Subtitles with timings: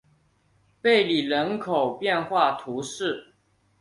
[0.81, 3.35] 贝里人口变化图示